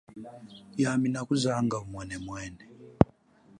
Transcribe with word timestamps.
Yami 0.81 1.07
nakuzanga 1.09 1.75
umwenemwene. 1.83 2.63